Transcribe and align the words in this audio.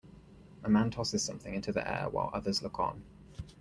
A 0.63 0.67
man 0.67 0.89
tosses 0.89 1.21
something 1.23 1.53
into 1.53 1.71
the 1.71 1.87
air 1.87 2.09
while 2.09 2.31
others 2.33 2.63
look 2.63 2.79
on. 2.79 3.03